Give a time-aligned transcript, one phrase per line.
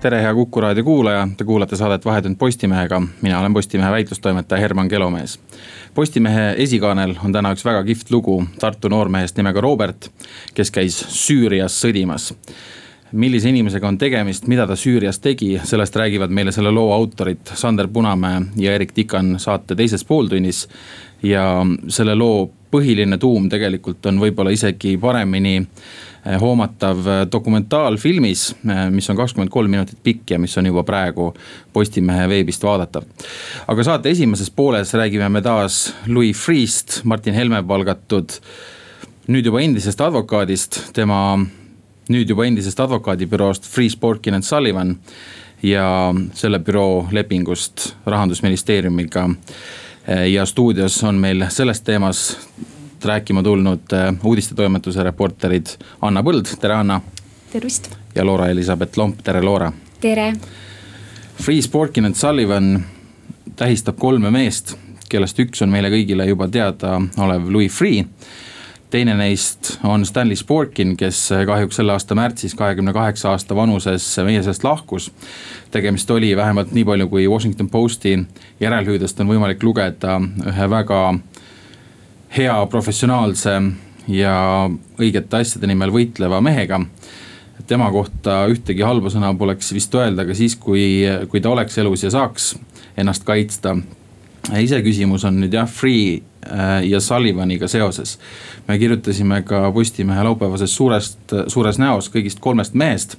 [0.00, 4.88] tere, hea Kuku raadio kuulaja, te kuulate saadet Vahetund Postimehega, mina olen Postimehe väitlustoimetaja Herman
[4.88, 5.40] Kelomees.
[5.94, 10.10] Postimehe esikaanel on täna üks väga kihvt lugu Tartu noormehest nimega Robert,
[10.54, 12.32] kes käis Süürias sõdimas
[13.12, 17.88] millise inimesega on tegemist, mida ta Süürias tegi, sellest räägivad meile selle loo autorid Sander
[17.88, 20.68] Punamäe ja Erik Tikan saate teises pooltunnis.
[21.22, 25.68] ja selle loo põhiline tuum tegelikult on võib-olla isegi paremini Eh,
[26.40, 31.32] hoomatav eh, dokumentaalfilmis, eh, mis on kakskümmend kolm minutit pikk ja mis on juba praegu
[31.72, 33.04] Postimehe veebist vaadatav.
[33.68, 38.40] aga saate esimeses pooles räägime me taas Louis Freeh'st, Martin Helme palgatud
[39.28, 41.38] nüüd juba endisest advokaadist, tema
[42.08, 44.96] nüüd juba endisest advokaadibüroost Freeh, Sporkin and Sullivan
[45.62, 49.28] ja selle büroo lepingust rahandusministeeriumiga.
[50.32, 52.38] ja stuudios on meil selles teemas
[53.04, 55.66] rääkima tulnud äh, uudistetoimetuse reporterid
[56.00, 57.00] Anna Põld, tere Anna.
[57.52, 57.90] tervist.
[58.14, 59.72] ja Loora-Elisabeth Lomp, tere Loora.
[60.00, 60.32] tere.
[61.42, 62.84] Freeh, Sporkin and Sullivan
[63.56, 64.76] tähistab kolme meest,
[65.08, 68.06] kellest üks on meile kõigile juba teadaolev Louis Freeh
[68.90, 74.42] teine neist on Stanley Sporkin, kes kahjuks selle aasta märtsis, kahekümne kaheksa aasta vanuses meie
[74.42, 75.10] seast lahkus.
[75.70, 78.18] tegemist oli vähemalt nii palju, kui Washington Posti
[78.60, 81.18] järelhüüdest on võimalik lugeda ühe väga
[82.36, 83.54] hea, professionaalse
[84.08, 84.34] ja
[85.00, 86.80] õigete asjade nimel võitleva mehega.
[87.68, 92.02] tema kohta ühtegi halba sõna poleks vist öelda ka siis, kui, kui ta oleks elus
[92.02, 92.54] ja saaks
[92.96, 93.76] ennast kaitsta.
[94.58, 98.18] iseküsimus on nüüd jah, Free äh, ja Sullivaniga seoses.
[98.68, 103.16] me kirjutasime ka Postimehe laupäevases suurest, suures näos kõigist kolmest mehest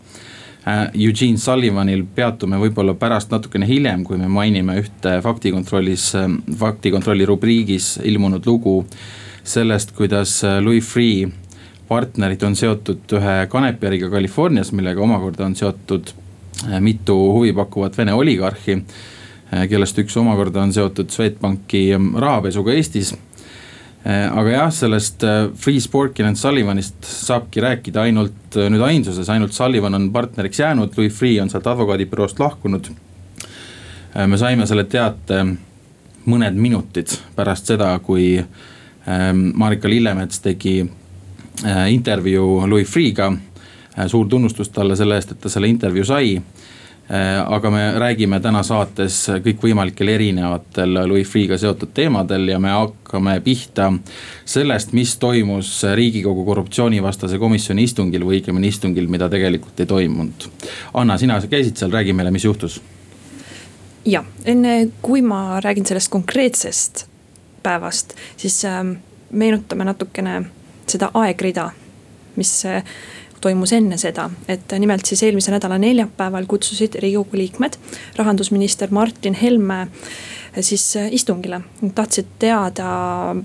[0.68, 6.28] Eugene Sullivanil peatume võib-olla pärast natukene hiljem, kui me mainime ühte faktikontrollis, äh,
[6.60, 8.82] faktikontrolli rubriigis ilmunud lugu
[9.44, 11.30] sellest, kuidas äh, Louis Freeh
[11.90, 16.12] partnerid on seotud ühe kanepiäriga Californias, millega omakorda on seotud
[16.68, 18.78] äh, mitu huvipakkuvat Vene oligarhi.
[19.50, 23.16] Äh, kellest üks omakorda on seotud Swedbanki ähm, rahapesuga Eestis.
[24.08, 25.24] Aga jah, sellest
[25.60, 31.14] Freeh, Sporkin and Sullivanist saabki rääkida ainult nüüd ainsuses, ainult Sullivan on partneriks jäänud, Louis
[31.14, 32.88] Freeh on sealt advokaadibüroost lahkunud.
[34.26, 35.44] me saime selle teate
[36.26, 38.40] mõned minutid pärast seda, kui
[39.10, 40.90] Ähm, Marika Lillemets tegi
[41.66, 43.34] äh, intervjuu Louis Freeh'ga.
[44.00, 46.44] Äh, suur tunnustus talle selle eest, et ta selle intervjuu sai äh,
[47.10, 53.88] aga me räägime täna saates kõikvõimalikel erinevatel Louis Freeh'ga seotud teemadel ja me hakkame pihta
[54.46, 60.50] sellest, mis toimus riigikogu korruptsioonivastase komisjoni istungil või õigemini istungil, mida tegelikult ei toimunud.
[60.94, 62.82] Anna, sina käisid seal, räägi meile, mis juhtus.
[64.06, 67.08] ja enne kui ma räägin sellest konkreetsest
[67.64, 68.92] päevast, siis ähm,
[69.32, 70.44] meenutame natukene
[70.88, 71.72] seda aegrida,
[72.36, 72.84] mis äh,
[73.42, 77.78] toimus enne seda, et nimelt siis eelmise nädala neljapäeval kutsusid riigikogu liikmed
[78.18, 79.90] rahandusminister Martin Helme äh,
[80.62, 81.62] siis äh, istungile.
[81.96, 83.36] Tahtsid teada,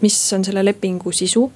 [0.00, 1.52] mis on selle lepingu sisu.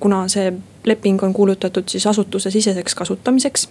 [0.00, 0.52] kuna see
[0.84, 3.68] leping on kuulutatud siis asutusesiseseks kasutamiseks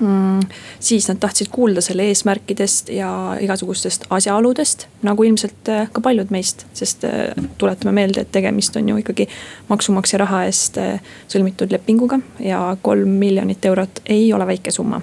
[0.00, 0.40] mm,.
[0.80, 6.66] siis nad tahtsid kuulda selle eesmärkidest ja igasugustest asjaoludest, nagu ilmselt äh, ka paljud meist,
[6.74, 9.28] sest äh, tuletame meelde, et tegemist on ju ikkagi
[9.68, 15.00] maksumaksja raha eest äh, sõlmitud lepinguga ja kolm miljonit eurot ei ole väike summa.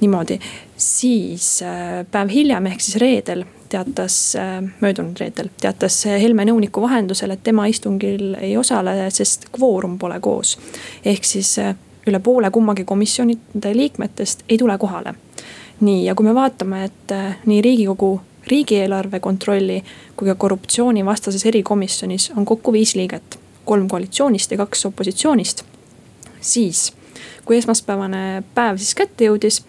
[0.00, 0.38] niimoodi,
[0.76, 1.60] siis
[2.10, 4.36] päev hiljem ehk siis reedel teatas,
[4.80, 10.56] möödunud reedel teatas Helme nõuniku vahendusel, et tema istungil ei osale, sest kvoorum pole koos.
[11.04, 11.58] ehk siis
[12.08, 15.14] üle poole kummagi komisjonide liikmetest ei tule kohale.
[15.80, 19.84] nii, ja kui me vaatame, et äh, nii riigikogu riigieelarve kontrolli
[20.16, 25.64] kui ka korruptsioonivastases erikomisjonis on kokku viis liiget, kolm koalitsioonist ja kaks opositsioonist.
[26.40, 26.92] siis,
[27.44, 29.62] kui esmaspäevane päev siis kätte jõudis,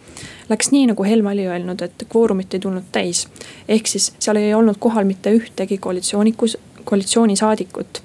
[0.50, 3.28] läks nii, nagu Helme oli öelnud, et kvoorumit ei tulnud täis.
[3.68, 8.02] ehk siis seal ei olnud kohal mitte ühtegi koalitsioonikus, koalitsioonisaadikut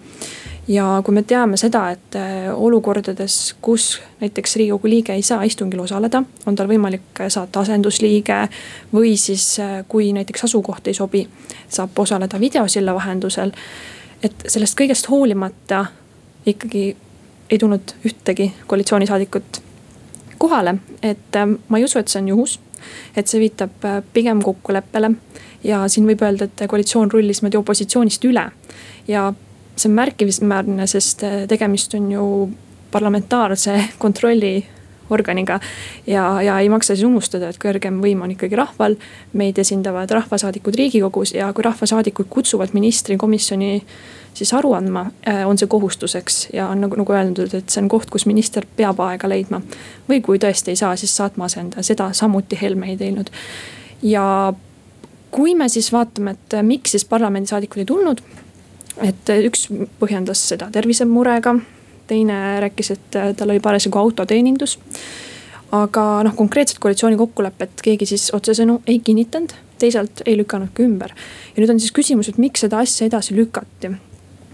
[0.68, 5.80] ja kui me teame seda, et äh, olukordades, kus näiteks riigikogu liige ei saa istungil
[5.84, 8.48] osaleda, on tal võimalik saata asendusliige.
[8.94, 11.28] või siis, äh, kui näiteks asukoht ei sobi,
[11.68, 13.52] saab osaleda videosilla vahendusel.
[14.22, 15.86] et sellest kõigest hoolimata
[16.46, 16.96] ikkagi
[17.50, 19.62] ei tulnud ühtegi koalitsioonisaadikut
[20.38, 22.60] kohale, et äh, ma ei usu, et see on juhus
[23.16, 25.10] et see viitab pigem kokkuleppele.
[25.64, 28.50] ja siin võib öelda, et koalitsioon rullis niimoodi opositsioonist üle
[29.08, 29.32] ja
[29.76, 32.28] see on märkimisväärne, sest äh, tegemist on ju
[32.90, 34.64] parlamentaarse kontrolli
[35.10, 35.60] organiga.
[36.06, 38.96] ja, ja ei maksa siis unustada, et kõrgem võim on ikkagi rahval.
[39.32, 43.82] meid esindavad rahvasaadikud riigikogus ja kui rahvasaadikud kutsuvad ministri komisjoni
[44.34, 47.88] siis aru andma, äh, on see kohustuseks ja on nagu, nagu öeldud, et see on
[47.88, 49.60] koht, kus minister peab aega leidma.
[50.08, 53.30] või kui tõesti ei saa, siis saatma asendaja, seda samuti Helme ei teinud.
[54.02, 54.52] ja
[55.30, 58.20] kui me siis vaatame, et miks siis parlamendisaadikud ei tulnud.
[59.02, 59.68] Et üks
[59.98, 61.56] põhjendas seda tervisemurega
[62.06, 64.78] teine rääkis, et äh, tal oli parasjagu autoteenindus.
[65.74, 71.14] aga noh, konkreetset koalitsiooni kokkulepet keegi siis otsesõnu ei kinnitanud, teisalt ei lükanud ka ümber.
[71.56, 73.94] ja nüüd on siis küsimus, et miks seda asja edasi lükati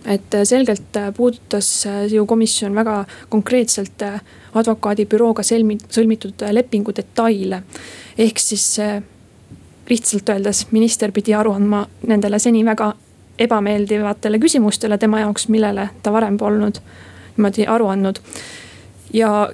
[0.07, 4.03] et äh, selgelt äh, puudutas ju komisjon väga konkreetselt
[4.55, 7.63] advokaadibürooga sõlmi-, sõlmitud lepingu detaile.
[8.19, 8.79] ehk siis
[9.91, 12.95] lihtsalt öeldes minister pidi aru andma nendele seni väga
[13.41, 16.81] ebameeldivatele küsimustele tema jaoks, millele ta varem polnud
[17.37, 18.21] niimoodi aru andnud.
[19.13, 19.51] ja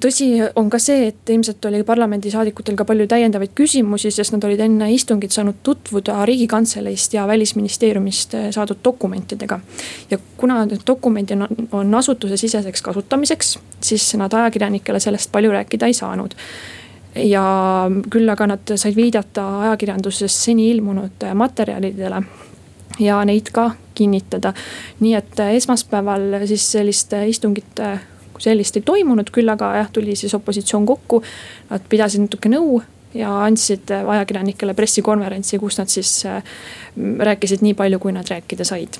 [0.00, 4.60] tõsi on ka see, et ilmselt oli parlamendisaadikutel ka palju täiendavaid küsimusi, sest nad olid
[4.64, 9.60] enne istungit saanud tutvuda riigikantseleist ja välisministeeriumist saadud dokumentidega.
[10.10, 15.94] ja kuna need dokumendid on, on asutusesiseseks kasutamiseks, siis nad ajakirjanikele sellest palju rääkida ei
[15.94, 16.34] saanud
[17.14, 17.44] ja
[18.10, 22.22] küll aga nad said viidata ajakirjanduses seni ilmunud materjalidele
[22.98, 24.52] ja neid ka kinnitada.
[25.00, 28.00] nii et äh, esmaspäeval siis sellist äh, istungit äh,
[28.32, 31.20] kui sellist ei toimunud, küll aga jah, tuli siis opositsioon kokku.
[31.70, 32.80] Nad pidasid natuke nõu
[33.14, 36.24] ja andsid ajakirjanikele pressikonverentsi, kus nad siis
[36.98, 38.98] rääkisid nii palju, kui nad rääkida said.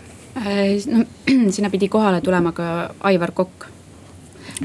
[0.87, 1.05] no
[1.55, 3.67] sinna pidi kohale tulema ka Aivar Kokk.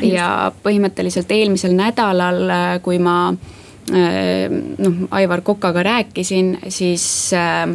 [0.05, 2.45] ja põhimõtteliselt eelmisel nädalal,
[2.85, 3.33] kui ma
[3.89, 7.73] noh Aivar Kokaga rääkisin, siis äh,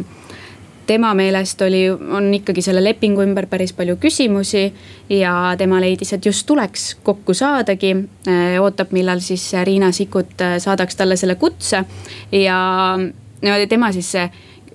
[0.87, 4.73] tema meelest oli, on ikkagi selle lepingu ümber päris palju küsimusi.
[5.09, 7.95] ja tema leidis, et just tuleks kokku saadagi.
[8.27, 11.83] Äh, ootab, millal siis Riina Sikkut äh, saadaks talle selle kutse
[12.31, 12.97] ja
[13.41, 14.29] no tema siis see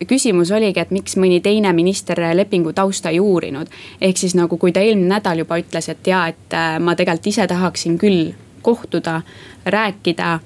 [0.08, 3.66] küsimus oligi, et miks mõni teine minister lepingu tausta ei uurinud.
[4.00, 7.26] ehk siis nagu, kui ta eelmine nädal juba ütles, et ja, et äh, ma tegelikult
[7.26, 9.22] ise tahaksin küll kohtuda,
[9.64, 10.38] rääkida,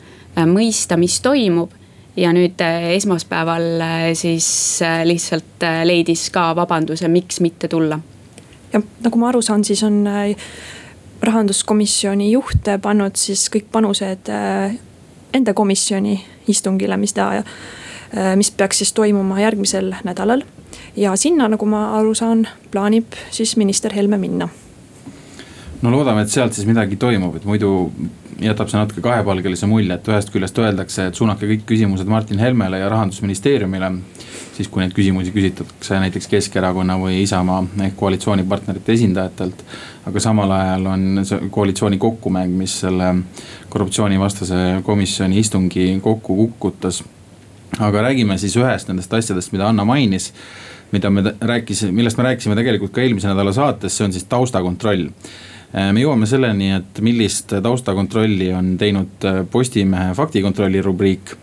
[0.46, 1.70] mõista, mis toimub
[2.16, 8.00] ja nüüd äh, esmaspäeval äh, siis äh, lihtsalt leidis ka vabanduse, miks mitte tulla.
[8.72, 10.04] ja nagu ma aru saan, siis on
[11.24, 14.30] rahanduskomisjoni juht pannud siis kõik panused
[15.34, 16.18] enda komisjoni
[16.50, 17.28] istungile, mis ta,
[18.36, 20.42] mis peaks siis toimuma järgmisel nädalal.
[20.96, 24.48] ja sinna, nagu ma aru saan, plaanib siis minister Helme minna
[25.82, 27.92] no loodame, et sealt siis midagi toimub, et muidu
[28.42, 32.80] jätab see natuke kahepalgelise mulje, et ühest küljest öeldakse, et suunake kõik küsimused Martin Helmele
[32.80, 33.92] ja rahandusministeeriumile.
[34.54, 39.64] siis kui neid küsimusi küsitakse näiteks Keskerakonna või Isamaa ehk koalitsioonipartnerite esindajatelt.
[40.06, 43.14] aga samal ajal on see koalitsiooni kokkumäng, mis selle
[43.68, 47.04] korruptsioonivastase komisjoni istungi kokku kukutas.
[47.78, 50.32] aga räägime siis ühest nendest asjadest, mida Anna mainis
[50.92, 55.08] mida me rääkisime, millest me rääkisime tegelikult ka eelmise nädala saates, see on siis taustakontroll
[55.74, 61.36] me jõuame selleni, et millist taustakontrolli on teinud äh, Postimehe faktikontrolli rubriik.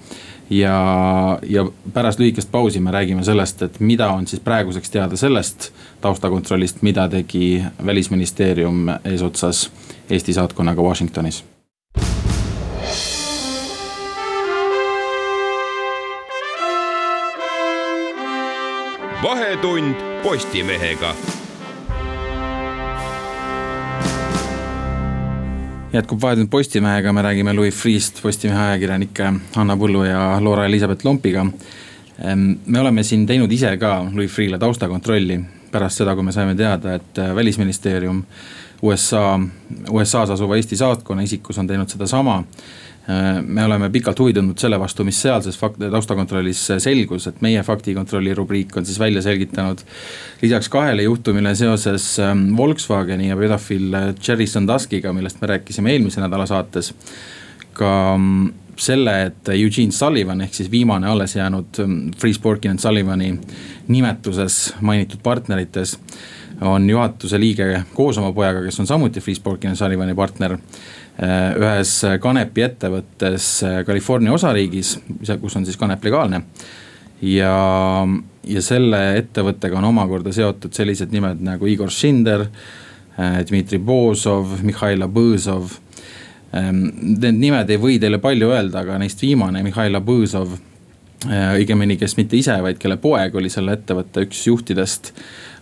[0.49, 5.71] ja, ja pärast lühikest pausi me räägime sellest, et mida on siis praeguseks teada sellest
[6.01, 9.71] taustakontrollist, mida tegi välisministeerium eesotsas
[10.09, 11.43] Eesti saatkonnaga Washingtonis
[19.23, 21.15] vahetund Postimehega
[25.93, 31.45] jätkub Vahetund Postimehega, me räägime Louis Freeh'st Postimehe ajakirjanike Hanna Põllu ja Loora-Elisabeth Lompiga.
[32.23, 35.39] Ehm, me oleme siin teinud ise ka Louis Freeh'le taustakontrolli
[35.71, 38.23] pärast seda, kui me saime teada, et äh, välisministeerium
[38.81, 39.39] USA,
[39.89, 42.43] USA-s asuva Eesti saatkonna isikus on teinud sedasama
[43.47, 48.33] me oleme pikalt huvi tundnud selle vastu, mis sealses fakt-, taustakontrollis selgus, et meie faktikontrolli
[48.37, 49.81] rubriik on siis välja selgitanud.
[50.41, 56.45] lisaks kahele juhtumile seoses ähm, Volkswageni ja pedofiil Cherry Sandaskiga, millest me rääkisime eelmise nädala
[56.45, 56.93] saates.
[57.73, 62.79] ka mm, selle, et Eugene Sullivan ehk siis viimane alles jäänud mm, Free Sporkin and
[62.79, 63.39] Sullivani
[63.87, 65.99] nimetuses mainitud partnerites
[66.61, 70.57] on juhatuse liige koos oma pojaga, kes on samuti Free Sporkin and Sullivani partner
[71.10, 74.95] Äh, ühes kanepi ettevõttes äh, California osariigis,
[75.41, 76.41] kus on siis kanep legaalne.
[77.21, 78.07] ja,
[78.47, 82.47] ja selle ettevõttega on omakorda seotud sellised nimed nagu Igor Šinder,
[83.19, 85.77] äh, Dmitri Bozov, Mihhail Abõzov.
[86.51, 90.57] Need nimed ei või teile palju öelda, aga neist viimane, Mihhail Abõõsov,
[91.23, 95.13] õigemini, kes mitte ise, vaid kelle poeg oli selle ettevõtte üks juhtidest,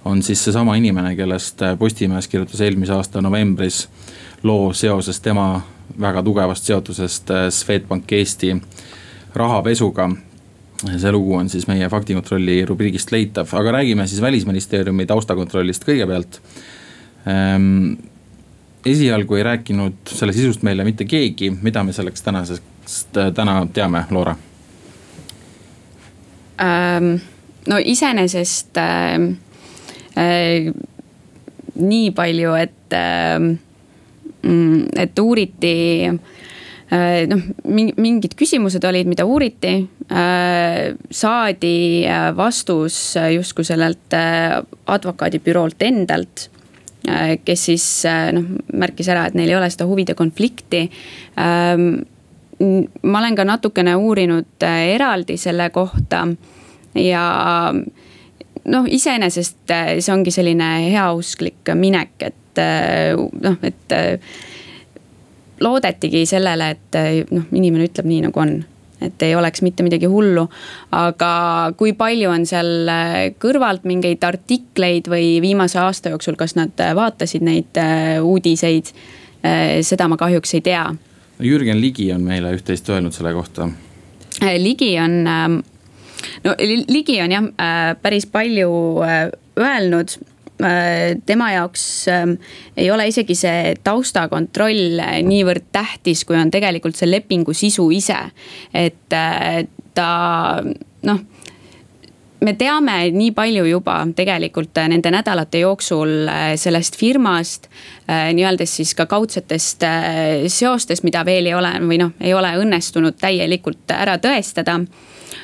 [0.10, 3.84] on siis seesama inimene, kellest Postimees kirjutas eelmise aasta novembris
[4.44, 5.62] loo seoses tema
[6.00, 8.54] väga tugevast seotusest Swedbank Eesti
[9.36, 10.10] rahapesuga.
[10.80, 16.40] See lugu on siis meie faktikontrolli rubriigist leitav, aga räägime siis välisministeeriumi taustakontrollist kõigepealt.
[17.28, 17.98] Ähm,
[18.86, 24.06] esialgu ei rääkinud selle sisust meile mitte keegi, mida me selleks tänasest, äh, täna teame,
[24.12, 24.36] Loora?
[26.64, 27.18] Ähm,?
[27.68, 29.20] no iseenesest äh,
[30.16, 30.72] äh,
[31.76, 33.52] nii palju, et äh,,
[34.44, 35.74] et uuriti
[36.08, 39.74] äh, noh, mingid küsimused olid, mida uuriti
[40.12, 40.96] äh,.
[41.12, 44.16] saadi äh, vastus justkui sellelt
[44.88, 46.50] advokaadibüroolt endalt
[47.46, 47.84] kes siis
[48.36, 48.44] noh,
[48.76, 50.82] märkis ära, et neil ei ole seda huvide konflikti.
[51.40, 51.86] Ähm,
[52.60, 56.26] ma olen ka natukene uurinud eraldi selle kohta
[57.00, 57.24] ja
[58.66, 63.96] noh, iseenesest see ongi selline heausklik minek, et noh, et
[65.60, 67.00] loodetigi sellele, et
[67.32, 68.60] noh, inimene ütleb nii, nagu on
[69.02, 70.48] et ei oleks mitte midagi hullu.
[70.92, 71.32] aga
[71.78, 76.94] kui palju on seal äh, kõrvalt mingeid artikleid või viimase aasta jooksul, kas nad äh,
[76.96, 78.94] vaatasid neid äh, uudiseid,
[79.88, 80.82] seda ma kahjuks ei tea.
[81.40, 83.70] Jürgen Ligi on meile üht-teist öelnud selle kohta.
[84.60, 85.56] Ligi on, ähm,
[86.44, 87.48] no Ligi on jah
[88.04, 88.68] päris palju
[89.00, 90.39] öelnud Äh,
[91.26, 92.36] tema jaoks ähm,
[92.78, 98.18] ei ole isegi see taustakontroll niivõrd tähtis, kui on tegelikult see lepingu sisu ise.
[98.74, 99.64] et äh,
[99.96, 100.10] ta
[101.08, 101.22] noh
[102.40, 107.70] me teame nii palju juba tegelikult nende nädalate jooksul äh, sellest firmast.
[108.10, 109.84] nii-öeldes siis ka kaudsetest
[110.50, 114.80] seostest, mida veel ei ole või noh, ei ole õnnestunud täielikult ära tõestada.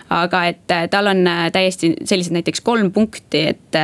[0.10, 3.80] aga et tal on täiesti sellised näiteks kolm punkti, et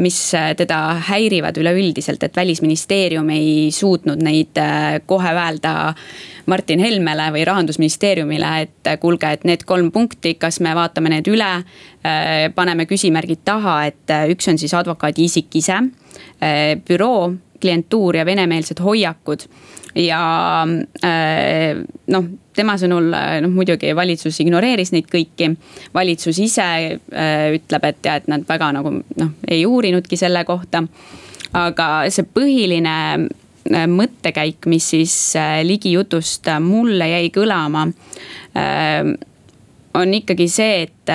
[0.00, 5.94] mis äh, teda häirivad üleüldiselt, et välisministeerium ei suutnud neid äh, kohe öelda
[6.46, 11.32] Martin Helmele või rahandusministeeriumile, et äh, kuulge, et need kolm punkti, kas me vaatame need
[11.32, 11.52] üle.
[12.54, 15.80] paneme küsimärgid taha, et üks on siis advokaadi isik ise,
[16.86, 17.32] büroo,
[17.66, 19.48] klientuur ja venemeelsed hoiakud
[19.98, 20.22] ja
[20.66, 25.52] noh tema sõnul äh, noh, muidugi valitsus ignoreeris neid kõiki.
[25.94, 30.84] valitsus ise äh, ütleb, et jah, et nad väga nagu noh, ei uurinudki selle kohta.
[31.56, 32.96] aga see põhiline
[33.28, 37.88] äh, mõttekäik, mis siis äh, Ligi jutust äh, mulle jäi kõlama
[38.56, 39.14] äh,.
[39.96, 41.12] on ikkagi see, et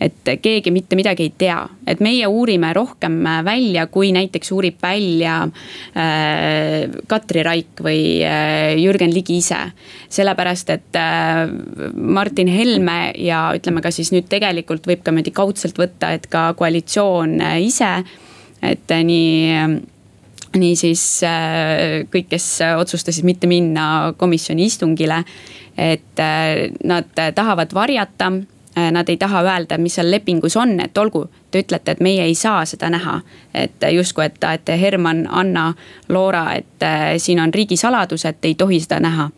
[0.00, 5.42] et keegi mitte midagi ei tea, et meie uurime rohkem välja, kui näiteks uurib välja
[5.44, 9.60] äh, Katri Raik või äh, Jürgen Ligi ise.
[10.08, 11.44] sellepärast, et äh,
[11.94, 16.50] Martin Helme ja ütleme ka siis nüüd tegelikult võib ka niimoodi kaudselt võtta, et ka
[16.56, 17.92] koalitsioon äh, ise,
[18.62, 19.80] et äh, nii
[20.58, 22.46] niisiis äh, kõik, kes
[22.80, 25.20] otsustasid mitte minna komisjoni istungile,
[25.78, 28.59] et äh, nad tahavad varjata Äh,
[28.92, 32.34] nad ei taha öelda, mis seal lepingus on, et olgu, te ütlete, et meie ei
[32.34, 33.20] saa seda näha.
[33.54, 35.74] et justkui, et, et Herman, Anna,
[36.08, 39.30] Loora, et äh, siin on riigisaladus, et ei tohi seda näha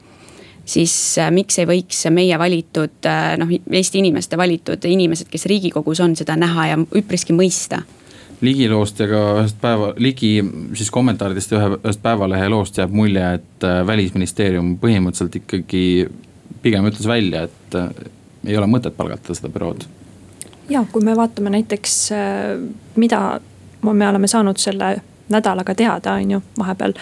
[0.65, 3.09] siis äh, miks ei võiks meie valitud
[3.39, 7.83] noh, Eesti inimeste valitud inimesed, kes riigikogus on, seda näha ja üpriski mõista
[8.43, 10.33] Ligi loost ja ka ühest päeva, Ligi
[10.75, 15.85] siis kommentaaridest ja ühe, ühest Päevalehe loost jääb mulje, et välisministeerium põhimõtteliselt ikkagi
[16.63, 17.77] pigem ütles välja, et
[18.47, 19.87] ei ole mõtet palgata seda bürood.
[20.71, 22.59] ja kui me vaatame näiteks, äh,
[22.97, 23.41] mida
[23.83, 24.97] me oleme saanud selle
[25.33, 26.95] nädalaga teada, on ju, vahepeal.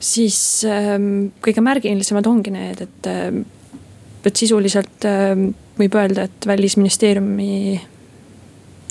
[0.00, 3.40] siis ähm, kõige märgilisemad ongi need, et, äh,
[4.24, 7.80] et sisuliselt ähm, võib öelda, et välisministeeriumi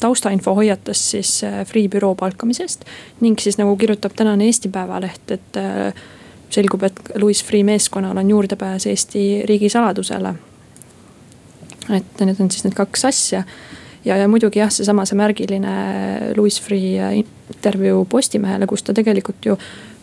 [0.02, 2.86] taustainfo hoiatas siis äh, Freeh büroo palkamisest.
[3.22, 5.62] ning siis nagu kirjutab tänane Eesti Päevaleht, et
[6.50, 10.36] selgub, et Louis Freeh meeskonnal on juurdepääs Eesti riigisaladusele
[11.94, 13.44] et need on siis need kaks asja.
[14.06, 15.74] ja, ja muidugi jah, seesama see märgiline
[16.38, 19.58] Louis Freeh intervjuu Postimehele, kus ta tegelikult ju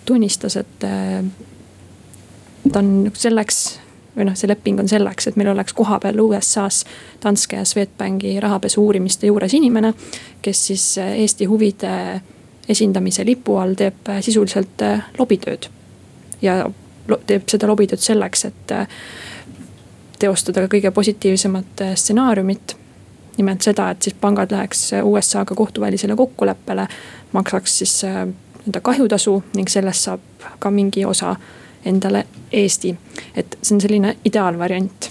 [0.05, 1.23] tunnistas, et äh,
[2.73, 3.63] ta on selleks
[4.17, 6.85] või noh, see leping on selleks, et meil oleks kohapeal USA-s
[7.23, 9.95] Danske ja Swedbanki rahapesu uurimiste juures inimene,
[10.43, 12.21] kes siis äh, Eesti huvide
[12.69, 14.85] esindamise lipu all teeb äh, sisuliselt
[15.19, 15.71] lobitööd.
[16.43, 16.65] ja
[17.27, 18.73] teeb seda lobitööd selleks, et
[20.23, 22.77] teostada ka kõige positiivsemat äh, stsenaariumit.
[23.37, 26.87] nimelt seda, et siis pangad läheks äh, USA-ga kohtuvälisele kokkuleppele,
[27.33, 31.37] maksaks siis äh, nii-öelda kahjutasu ning sellest saab ka mingi osa
[31.85, 32.97] endale Eesti.
[33.35, 35.11] et see on selline ideaalvariant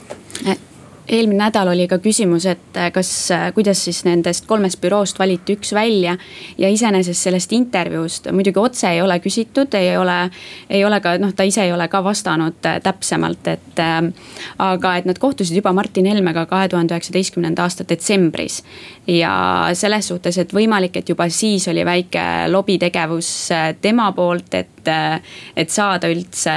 [1.11, 5.57] eelmine nädal oli ka küsimus, et äh, kas, äh, kuidas siis nendest kolmest büroost valiti
[5.57, 6.17] üks välja.
[6.57, 10.29] ja iseenesest sellest intervjuust muidugi otse ei ole küsitud, ei ole,
[10.69, 13.81] ei ole ka noh, ta ise ei ole ka vastanud äh, täpsemalt, et
[14.61, 18.61] aga et nad kohtusid juba Martin Helmega kahe tuhande üheksateistkümnenda aasta detsembris.
[19.07, 19.33] ja
[19.73, 23.49] selles suhtes, et võimalik, et juba siis oli väike lobitegevus
[23.81, 24.67] tema poolt, et
[25.55, 26.53] et saada üldse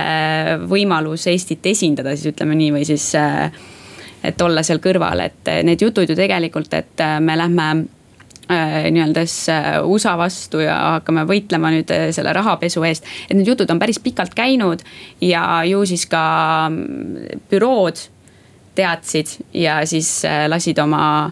[0.68, 3.10] võimalus Eestit esindada, siis ütleme nii, või siis
[4.24, 7.68] et olla seal kõrval, et need jutud ju tegelikult, et äh, me lähme
[8.48, 13.06] äh, nii-öelda äh, USA vastu ja hakkame võitlema nüüd selle rahapesu eest.
[13.28, 14.84] et need jutud on päris pikalt käinud
[15.20, 16.24] ja ju siis ka
[16.70, 18.08] mm, bürood
[18.74, 21.30] teadsid ja siis lasid oma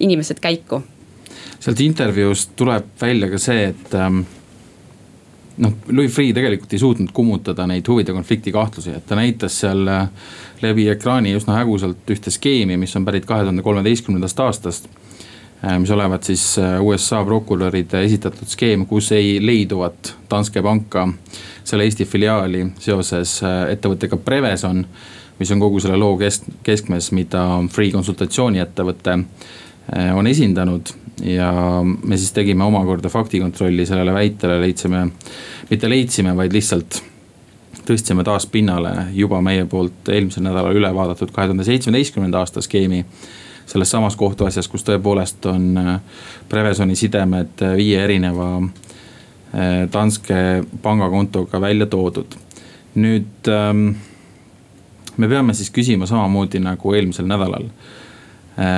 [0.00, 0.82] inimesed käiku.
[1.60, 4.24] sealt intervjuust tuleb välja ka see, et ähm,
[5.56, 9.86] noh, Louis Freeh tegelikult ei suutnud kummutada neid huvide konflikti kahtlusi, et ta näitas seal
[9.88, 10.08] äh,
[10.62, 14.88] läbi ekraani üsna hägusalt ühte skeemi, mis on pärit kahe tuhande kolmeteistkümnendast aastast.
[15.64, 21.08] Äh, mis olevat siis äh, USA prokuröride esitatud skeem, kus ei leiduvat Danske panka,
[21.64, 24.86] selle Eesti filiaali seoses ettevõttega Preveson.
[25.38, 29.16] mis on kogu selle loo kesk, keskmes, mida Freeh konsultatsiooniettevõte
[29.92, 31.52] on esindanud ja
[31.84, 35.06] me siis tegime omakorda faktikontrolli sellele väitele, leidsime,
[35.70, 37.02] mitte leidsime, vaid lihtsalt
[37.84, 43.04] tõstsime taas pinnale juba meie poolt eelmisel nädalal üle vaadatud kahe tuhande seitsmeteistkümnenda aasta skeemi.
[43.66, 46.00] selles samas kohtuasjas, kus tõepoolest on äh,
[46.48, 48.62] Prevesoni sidemed viie erineva
[49.92, 52.34] Danske pangakontoga välja toodud.
[52.94, 53.94] nüüd ähm,
[55.16, 57.68] me peame siis küsima samamoodi nagu eelmisel nädalal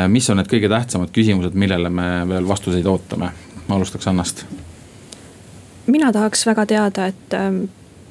[0.09, 3.30] mis on need kõige tähtsamad küsimused, millele me veel vastuseid ootame?
[3.68, 4.45] alustaks Annast.
[5.87, 7.64] mina tahaks väga teada, et ähm,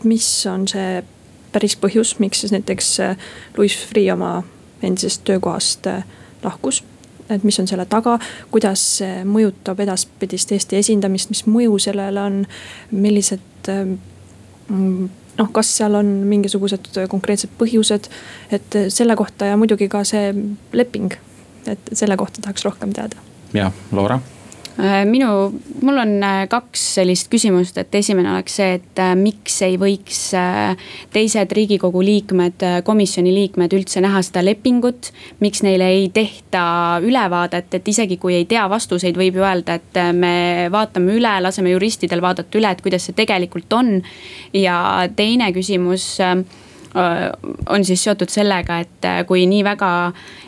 [0.04, 1.04] mis on see
[1.52, 3.18] päris põhjus, miks siis näiteks äh,
[3.58, 4.44] Louis Freeh oma
[4.84, 6.04] endisest töökohast äh,
[6.44, 6.84] lahkus
[7.30, 8.20] et mis on selle taga,
[8.52, 12.42] kuidas see mõjutab edaspidist Eesti esindamist, mis mõju sellele on,
[12.92, 13.96] millised ähm,
[14.70, 18.12] noh, kas seal on mingisugused konkreetsed põhjused,
[18.54, 20.30] et selle kohta ja muidugi ka see
[20.74, 21.16] leping
[21.72, 23.22] et selle kohta tahaks rohkem teada.
[23.54, 24.20] ja, Loora
[24.80, 25.30] äh, minu,
[25.82, 30.20] mul on äh, kaks sellist küsimust, et esimene oleks see, et äh, miks ei võiks
[31.16, 35.12] teised riigikogu liikmed, komisjoni liikmed üldse näha seda lepingut.
[35.40, 36.66] miks neile ei tehta
[37.04, 41.72] ülevaadet, et isegi kui ei tea vastuseid, võib ju öelda, et me vaatame üle, laseme
[41.74, 43.98] juristidel vaadata üle, et kuidas see tegelikult on.
[44.54, 46.16] ja teine küsimus
[47.70, 49.90] on siis seotud sellega, et kui nii väga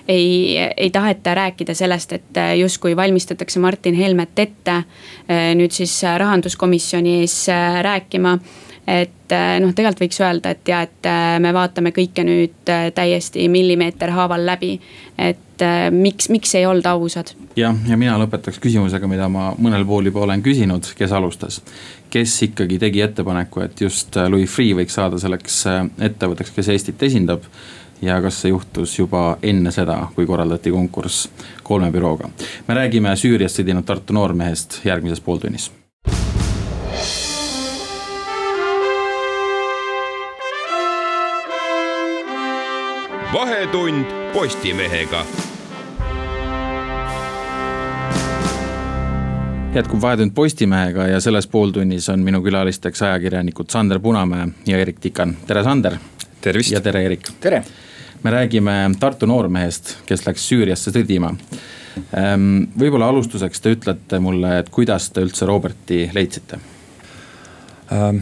[0.08, 6.04] ei, ei taheta rääkida sellest, et äh, justkui valmistatakse Martin Helmet ette äh, nüüd siis
[6.04, 7.36] äh, rahanduskomisjoni ees
[7.82, 8.38] rääkima
[8.88, 11.10] et noh, tegelikult võiks öelda, et ja, et
[11.44, 14.80] me vaatame kõike nüüd täiesti millimeeter haaval läbi.
[15.18, 17.34] et miks, miks ei olda ausad?
[17.60, 21.62] jah, ja mina lõpetaks küsimusega, mida ma mõnel pool juba olen küsinud, kes alustas.
[22.10, 25.66] kes ikkagi tegi ettepaneku, et just Louis Freeh võiks saada selleks
[26.00, 27.44] ettevõtteks, kes Eestit esindab
[28.02, 31.30] ja kas see juhtus juba enne seda, kui korraldati konkurss
[31.64, 32.30] kolme bürooga.
[32.68, 35.72] me räägime Süüriast sõdinud Tartu noormehest järgmises pooltunnis.
[43.34, 45.26] Vahetund Postimehega
[49.74, 55.38] jätkub Vahetund Postimehega ja selles pooltunnis on minu külalisteks ajakirjanikud Sander Punamäe ja Erik Tikan,
[55.48, 55.98] tere Sander.
[56.42, 56.72] tervist.
[56.72, 57.28] ja tere Erik.
[57.40, 57.64] tere
[58.24, 61.34] me räägime Tartu noormehest, kes läks Süüriasse sõdima.
[62.18, 66.60] Ehm, võib-olla alustuseks te ütlete mulle, et kuidas te üldse Roberti leidsite?
[67.92, 68.18] Ähm,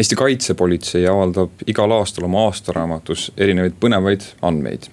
[0.00, 4.88] Eesti Kaitsepolitsei avaldab igal aastal oma aastaraamatus erinevaid põnevaid andmeid.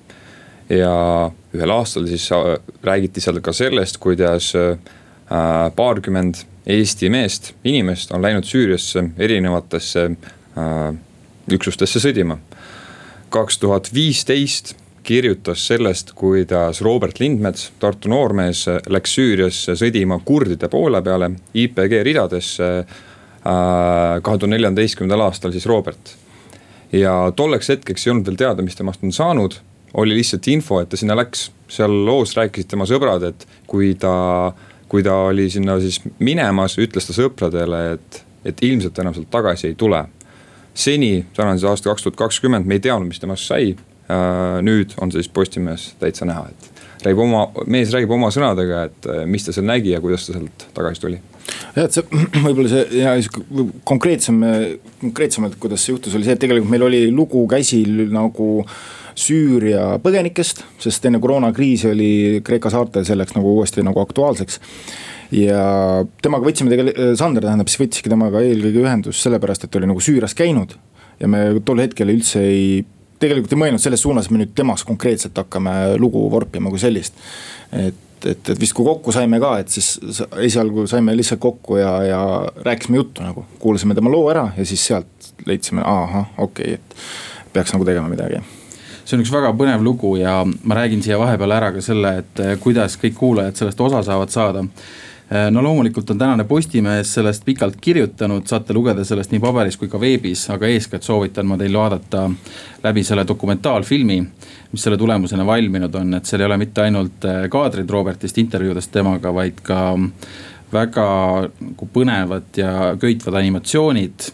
[0.70, 0.92] ja
[1.56, 4.76] ühel aastal siis äh, räägiti seal ka sellest, kuidas äh,
[5.76, 10.92] paarkümmend Eesti meest, inimest on läinud Süüriasse erinevatesse äh,
[11.56, 12.36] üksustesse sõdima
[13.30, 21.02] kaks tuhat viisteist kirjutas sellest, kuidas Robert Lindmets, Tartu noormees, läks Süüriasse sõdima kurdide poole
[21.04, 22.72] peale IPG ridadesse.
[23.48, 26.16] Kahe tuhande neljateistkümnendal aastal siis Robert.
[26.92, 29.56] ja tolleks hetkeks ei olnud veel teada, mis temast on saanud,
[29.94, 31.52] oli lihtsalt info, et ta sinna läks.
[31.68, 34.54] seal loos rääkisid tema sõbrad, et kui ta,
[34.88, 39.72] kui ta oli sinna siis minemas, ütles ta sõpradele, et, et ilmselt enam sealt tagasi
[39.72, 40.06] ei tule
[40.78, 43.76] seni, täna on siis aasta kaks tuhat kakskümmend, me ei teadnud, mis temast sai.
[44.08, 48.86] Äh, nüüd on see siis Postimehes täitsa näha, et räägib oma, mees räägib oma sõnadega,
[48.88, 51.18] et äh, mis ta seal nägi ja kuidas ta sealt tagasi tuli.
[51.76, 52.06] Jah, et see
[52.46, 54.44] võib-olla see ja sihuke konkreetsem,
[55.02, 58.64] konkreetsemalt, kuidas see juhtus, oli see, et tegelikult meil oli lugu käsil nagu
[59.18, 62.10] Süüria põgenikest, sest enne koroonakriisi oli
[62.46, 64.60] Kreeka saartel selleks nagu uuesti nagu aktuaalseks.
[65.34, 65.64] ja
[66.22, 70.38] temaga võtsime tegelikult, Sander tähendab, siis võttiski temaga eelkõige ühendust sellepärast, et oli nagu Süürias
[70.38, 70.78] käinud.
[71.20, 72.86] ja me tol hetkel üldse ei,
[73.18, 77.18] tegelikult ei mõelnud selles suunas, et me nüüd temast konkreetselt hakkame lugu vorpima kui sellist.
[77.74, 81.94] et et, et vist kui kokku saime ka, et siis esialgu saime lihtsalt kokku ja,
[82.04, 82.22] ja
[82.66, 83.46] rääkisime juttu nagu.
[83.60, 88.10] kuulasime tema loo ära ja siis sealt leidsime, ahah, okei okay,, et peaks nagu tegema
[88.10, 88.42] midagi
[89.08, 92.42] see on üks väga põnev lugu ja ma räägin siia vahepeal ära ka selle, et
[92.44, 94.64] eh, kuidas kõik kuulajad sellest osa saavad saada.
[95.28, 99.88] Eh, no loomulikult on tänane Postimees sellest pikalt kirjutanud, saate lugeda sellest nii paberis kui
[99.92, 102.26] ka veebis, aga eeskätt soovitan ma teil vaadata
[102.84, 104.20] läbi selle dokumentaalfilmi
[104.72, 108.92] mis selle tulemusena valminud on, et seal ei ole mitte ainult äh, kaadrid Robertist, intervjuudest
[108.92, 109.82] temaga, vaid ka
[110.74, 111.08] väga
[111.48, 114.34] nagu põnevad ja köitvad animatsioonid.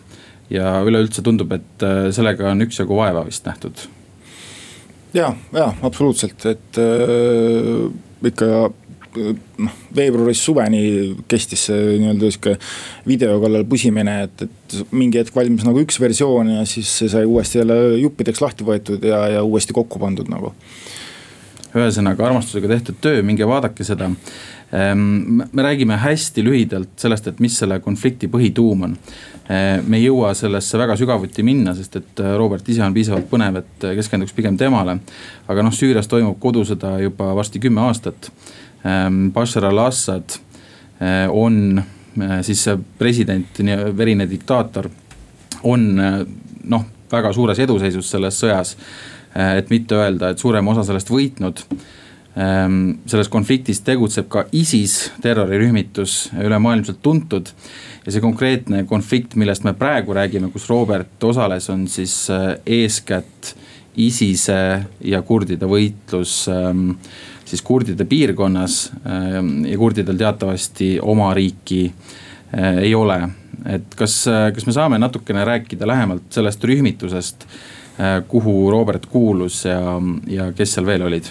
[0.53, 3.85] ja üleüldse tundub, et äh, sellega on üksjagu vaeva vist nähtud.
[5.13, 7.91] ja, ja absoluutselt, et äh,
[8.27, 8.69] ikka
[9.17, 10.83] noh, veebruarist suveni
[11.31, 12.55] kestis see nii-öelda sihuke
[13.07, 17.27] video kallal pusimine, et, et mingi hetk valmis nagu üks versioon ja siis see sai
[17.29, 20.53] uuesti jälle juppideks lahti võetud ja, ja uuesti kokku pandud nagu.
[21.73, 24.11] ühesõnaga armastusega tehtud töö, minge vaadake seda.
[24.73, 28.95] Ehm, me räägime hästi lühidalt sellest, et mis selle konflikti põhituum on.
[29.49, 33.59] Ehm, me ei jõua sellesse väga sügavuti minna, sest et Robert ise on piisavalt põnev,
[33.61, 34.99] et keskenduks pigem temale.
[35.47, 38.31] aga noh, Süürias toimub kodusõda juba varsti kümme aastat
[39.33, 40.35] Bashar al-Assad
[40.99, 41.77] äh, on
[42.21, 42.65] äh, siis
[42.97, 43.59] president,
[43.97, 44.89] verine diktaator,
[45.63, 46.19] on äh,
[46.63, 48.77] noh, väga suures eduseisus selles sõjas.
[49.33, 51.63] et mitte öelda, et suurem osa sellest võitnud.
[52.37, 57.49] Ähm, selles konfliktis tegutseb ka ISIS terrorirühmitus, ülemaailmselt tuntud.
[58.05, 62.27] ja see konkreetne konflikt, millest me praegu räägime, kus Robert osales, on siis
[62.65, 63.55] eeskätt
[63.97, 66.93] ISISe ja kurdide võitlus ähm,
[67.53, 73.19] siis kurdide piirkonnas ähm, ja kurdidel teatavasti oma riiki äh, ei ole.
[73.69, 77.45] et kas, äh, kas me saame natukene rääkida lähemalt sellest rühmitusest,
[77.99, 81.29] äh, kuhu Robert kuulus ja, ja kes seal veel olid?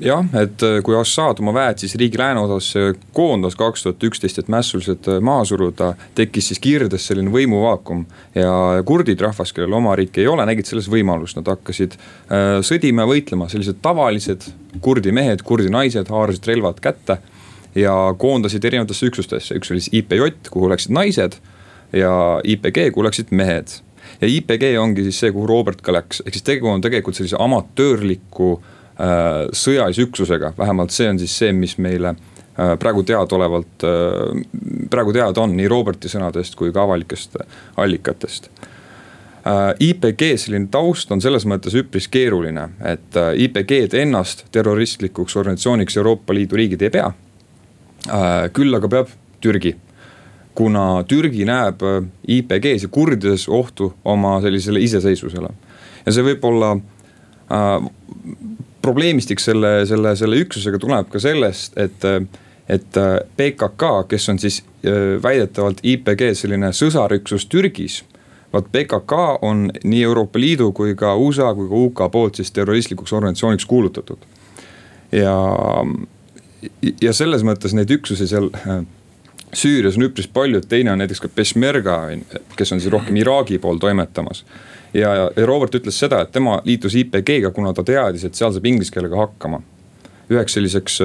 [0.00, 4.40] Jah, et äh, kui Assad oma väed siis riigi lääneosas äh, koondas kaks tuhat üksteist,
[4.40, 8.06] et mässulised äh, maha suruda, tekkis siis Kirdes selline võimuvaakum.
[8.34, 8.52] ja
[8.86, 11.96] kurdid, rahvas, kellel oma riiki ei ole, nägid selles võimalust, nad hakkasid
[12.66, 14.48] sõdima ja võitlema, sellised tavalised
[14.80, 17.18] kurdi mehed, kurdi naised haarasid relvad kätte.
[17.74, 21.36] ja koondasid erinevatesse üksustesse, üks oli siis IPJ, kuhu läksid naised
[21.94, 23.76] ja IPG, kuhu läksid mehed
[24.20, 27.38] ja IPG ongi siis see, kuhu Robert ka läks, ehk siis tegu on tegelikult sellise
[27.38, 33.84] amatöörliku äh, Äh, sõjalise üksusega, vähemalt see on siis see, mis meile äh, praegu teadaolevalt,
[33.86, 34.42] äh,
[34.92, 37.38] praegu teada on nii Roberti sõnadest kui ka avalikest
[37.80, 38.50] allikatest.
[39.80, 46.58] IPG selline taust on selles mõttes üpris keeruline, et IPG-d ennast terroristlikuks organisatsiooniks Euroopa Liidu
[46.60, 47.06] riigid ei pea.
[48.52, 49.72] küll aga peab Türgi
[50.54, 51.80] kuna Türgi näeb
[52.28, 55.48] IPG-s ja kurdides ohtu oma sellisele iseseisvusele.
[56.06, 56.74] ja see võib olla
[58.82, 62.06] probleemistik selle, selle, selle üksusega tuleb ka sellest, et,
[62.68, 63.00] et
[63.36, 68.02] PKK, kes on siis äh, väidetavalt IPG selline sõsarüksus Türgis
[68.52, 69.12] vaat PKK
[69.42, 74.18] on nii Euroopa Liidu kui ka USA kui ka UK poolt siis terroristlikuks organisatsiooniks kuulutatud.
[75.12, 75.34] ja,
[77.02, 78.82] ja selles mõttes neid üksusi seal äh,
[79.52, 81.96] Süürias on üpris palju, et teine on näiteks ka Peshmerga,
[82.56, 84.44] kes on siis rohkem Iraagi pool toimetamas
[84.94, 88.66] ja, ja Robert ütles seda, et tema liitus IPG-ga, kuna ta teadis, et seal saab
[88.70, 89.62] inglise keelega hakkama.
[90.30, 91.00] üheks selliseks,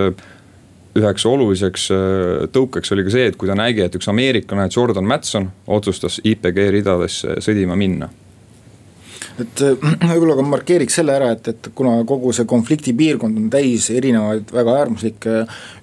[0.96, 5.08] üheks oluliseks äh, tõukeks oli ka see, et kui ta nägi, et üks ameeriklane, Jordan
[5.10, 8.12] Matson, otsustas IPG ridadesse sõdima minna
[9.42, 9.76] et äh,
[10.12, 14.52] võib-olla ka markeeriks selle ära, et, et kuna kogu see konflikti piirkond on täis erinevaid
[14.56, 15.38] väga äärmuslikke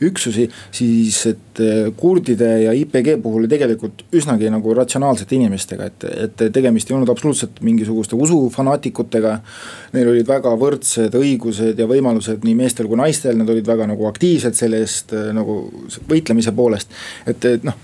[0.09, 6.47] üksusi, siis et äh, kurdide ja IPG puhul tegelikult üsnagi nagu ratsionaalsete inimestega, et, et
[6.55, 9.35] tegemist ei olnud absoluutselt mingisuguste usufanaatikutega.
[9.97, 14.09] Neil olid väga võrdsed õigused ja võimalused nii meestel kui naistel, nad olid väga nagu
[14.09, 15.65] aktiivsed selle eest äh, nagu
[16.09, 16.93] võitlemise poolest,
[17.29, 17.77] et, et noh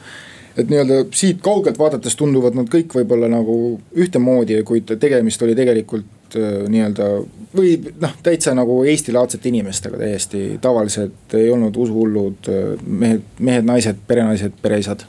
[0.59, 3.59] et nii-öelda siit kaugelt vaadates tunduvad nad kõik võib-olla nagu
[3.97, 7.11] ühtemoodi, kuid tegemist oli tegelikult äh, nii-öelda
[7.57, 14.03] või noh, täitsa nagu Eesti-laadsete inimestega täiesti tavalised, ei olnud usuhullud äh, mehed, mehed, naised,
[14.11, 15.07] perenaised, pereisad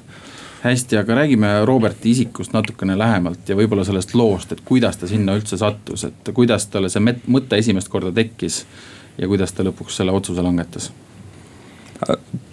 [0.63, 5.37] hästi, aga räägime Roberti isikust natukene lähemalt ja võib-olla sellest loost, et kuidas ta sinna
[5.39, 8.65] üldse sattus, et kuidas talle see mõte esimest korda tekkis
[9.17, 10.91] ja kuidas ta lõpuks selle otsuse langetas?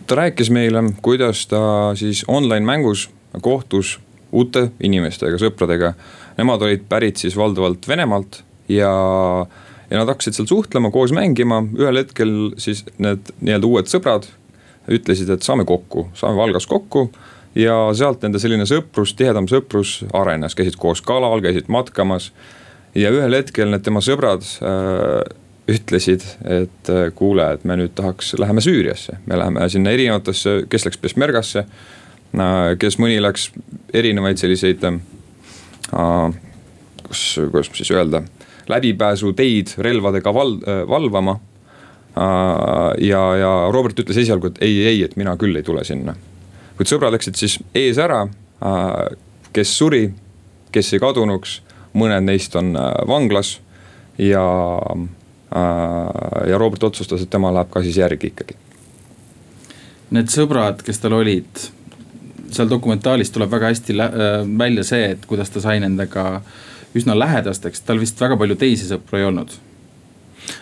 [0.06, 1.60] Ta rääkis meile, kuidas ta
[1.98, 3.08] siis online mängus
[3.42, 3.98] kohtus
[4.32, 5.92] uute inimestega, sõpradega.
[6.36, 8.90] Nemad olid pärit siis valdavalt Venemaalt ja,
[9.90, 14.28] ja nad hakkasid seal suhtlema, koos mängima, ühel hetkel siis need nii-öelda uued sõbrad
[14.92, 17.08] ütlesid, et saame kokku, saame Valgas kokku
[17.58, 22.32] ja sealt nende selline sõprus, tihedam sõprus arenes, käisid koos kalal, käisid matkamas.
[22.94, 25.24] ja ühel hetkel need tema sõbrad äh,
[25.70, 30.86] ütlesid, et äh, kuule, et me nüüd tahaks, läheme Süüriasse, me läheme sinna erinevatesse, kes
[30.86, 32.76] läks Peshmergasse äh,.
[32.78, 33.50] kes mõni läks
[33.94, 35.00] erinevaid selliseid äh,,
[37.02, 38.22] kus, kuidas siis öelda,
[38.70, 40.58] läbipääsuteid relvadega val-,
[40.90, 41.36] valvama
[42.16, 46.14] ja, ja Robert ütles esialgu, et ei, ei, et mina küll ei tule sinna
[46.76, 48.26] kuid sõbrad läksid siis ees ära,
[49.56, 50.04] kes suri,
[50.72, 51.60] kes jäi kadunuks,
[51.96, 52.74] mõned neist on
[53.08, 53.56] vanglas
[54.20, 54.44] ja,
[55.50, 58.56] ja Robert otsustas, et tema läheb ka siis järgi ikkagi.
[60.16, 61.66] Need sõbrad, kes tal olid,
[62.54, 63.98] seal dokumentaalis tuleb väga hästi
[64.58, 66.40] välja see, et kuidas ta sai nendega
[66.96, 69.54] üsna lähedasteks, tal vist väga palju teisi sõpru ei olnud.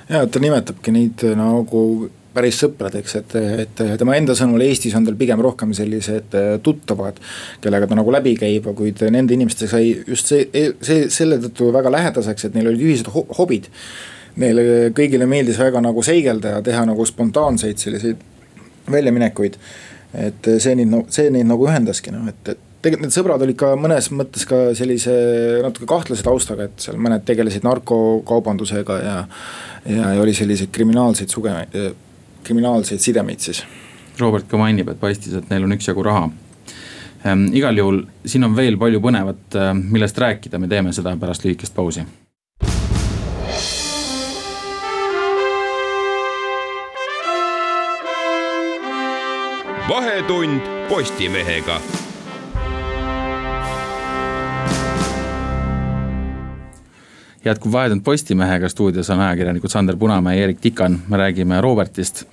[0.08, 1.84] ja ta nimetabki neid nagu
[2.34, 7.20] päris sõpradeks, et, et tema enda sõnul Eestis on tal pigem rohkem sellised äh, tuttavad,
[7.62, 11.92] kellega ta nagu läbi käib, kuid nende inimestega sai just see, see selle tõttu väga
[11.94, 13.70] lähedaseks, et neil olid ühised hobid.
[14.40, 18.22] Neile kõigile meeldis väga nagu seigelda ja teha nagu spontaanseid selliseid
[18.90, 19.58] väljaminekuid.
[20.14, 23.72] et see neid, see neid nagu ühendaski noh, et, et tegelikult need sõbrad olid ka
[23.80, 25.14] mõnes mõttes ka sellise
[25.64, 29.16] natuke kahtlase taustaga, et seal mõned tegelesid narkokaubandusega ja.
[29.88, 31.54] ja, oli selliseid kriminaalseid suge-,
[32.44, 33.64] kriminaalseid sidemeid siis.
[34.20, 36.28] Robert ka mainib, et paistis, et neil on üksjagu raha
[37.26, 37.48] ähm,.
[37.56, 41.74] igal juhul siin on veel palju põnevat äh,, millest rääkida, me teeme seda pärast lühikest
[41.74, 42.04] pausi.
[49.88, 51.80] Vahetund Postimehega
[57.44, 62.24] jätkub Vahetund Postimehega, stuudios on ajakirjanikud Sander Punamäe ja Erik Tikan, me räägime Robertist.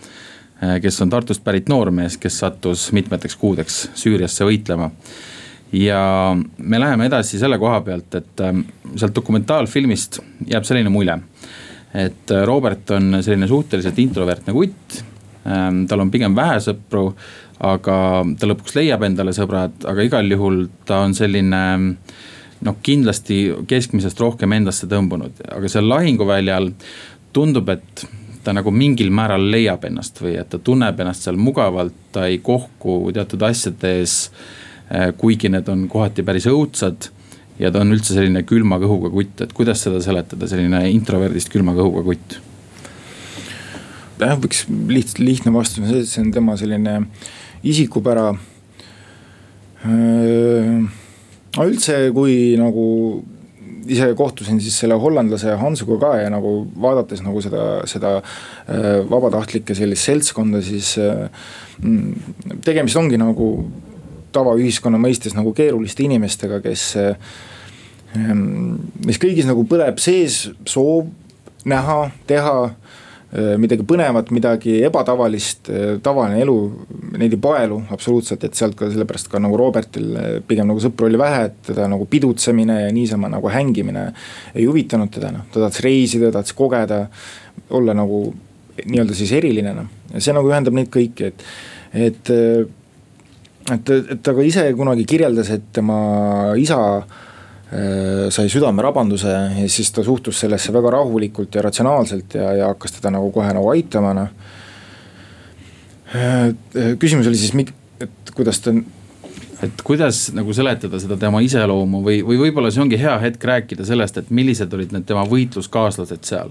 [0.61, 4.91] Eh, kes on Tartust pärit noormees, kes sattus mitmeteks kuudeks Süüriasse võitlema.
[5.71, 8.63] ja me läheme edasi selle koha pealt, et eh,
[8.95, 11.19] sealt dokumentaalfilmist jääb selline mulje.
[11.93, 15.03] et eh, Robert on selline suhteliselt introvertne kutt,
[15.43, 17.11] tal on pigem vähe sõpru,
[17.65, 17.97] aga
[18.37, 21.61] ta lõpuks leiab endale sõbrad, aga igal juhul ta on selline
[22.61, 26.71] noh, kindlasti keskmisest rohkem endasse tõmbunud, aga seal lahinguväljal
[27.33, 28.05] tundub, et
[28.43, 32.41] ta nagu mingil määral leiab ennast või et ta tunneb ennast seal mugavalt, ta ei
[32.43, 34.15] kohku teatud asjades.
[34.91, 37.05] Eh, kuigi need on kohati päris õudsad
[37.61, 41.75] ja ta on üldse selline külma kõhuga kutt, et kuidas seda seletada, selline introverdist külma
[41.77, 42.39] kõhuga kutt?
[44.21, 46.97] Jah, võiks lihtsalt lihtne vastus on see, et see on tema selline
[47.67, 48.31] isikupära.
[51.51, 52.85] No üldse, kui nagu
[53.91, 59.75] ise kohtusin siis selle hollandlase Hansuga ka ja nagu vaadates nagu seda, seda äh, vabatahtlike
[59.77, 61.25] sellist seltskonda, siis äh,
[62.65, 63.49] tegemist ongi nagu
[64.35, 67.33] tavaühiskonna mõistes nagu keeruliste inimestega, kes äh,,
[69.05, 71.09] mis kõigis nagu põleb sees soov
[71.67, 72.80] näha, teha Äh,
[73.31, 76.55] midagi põnevat, midagi ebatavalist, äh, tavaline elu,
[77.15, 81.07] neid ei paelu absoluutselt, et sealt ka sellepärast ka nagu Robertil äh, pigem nagu sõpru
[81.07, 84.09] oli vähe, et teda nagu pidutsemine ja niisama nagu hängimine
[84.51, 87.05] ei huvitanud teda, noh, ta tahtis reisida, tahtis kogeda,
[87.71, 88.25] olla nagu
[88.81, 91.49] nii-öelda siis eriline noh, ja see nagu ühendab neid kõiki, et,
[91.95, 92.35] et
[93.71, 96.01] et, et ta ka ise kunagi kirjeldas, et tema
[96.59, 97.30] isa äh, Äh,
[97.71, 103.13] sai südamerabanduse ja siis ta suhtus sellesse väga rahulikult ja ratsionaalselt ja, ja hakkas teda
[103.15, 104.33] nagu kohe nagu aitama, noh.
[106.11, 106.49] Äh,
[106.99, 107.53] küsimus oli siis,
[108.03, 108.73] et kuidas ta
[109.61, 113.85] et kuidas nagu seletada seda tema iseloomu või, või võib-olla see ongi hea hetk rääkida
[113.85, 116.49] sellest, et millised olid need tema võitluskaaslased seal.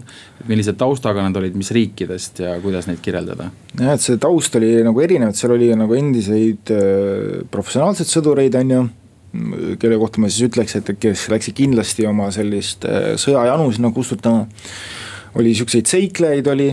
[0.48, 3.50] millise taustaga nad olid, mis riikidest ja kuidas neid kirjeldada?
[3.74, 8.58] jah, et see taust oli nagu erinev, et seal oli nagu endiseid äh, professionaalseid sõdureid,
[8.62, 8.86] on ju
[9.80, 14.46] kelle kohta ma siis ütleks, et kes läksid kindlasti oma sellist äh, sõjajanu sinna kustutama.
[15.38, 16.70] oli siukseid seiklejaid, oli.